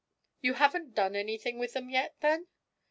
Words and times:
'You 0.41 0.55
haven't 0.55 0.95
done 0.95 1.15
anything 1.15 1.59
with 1.59 1.73
them 1.73 1.91
yet, 1.91 2.15
then?' 2.21 2.47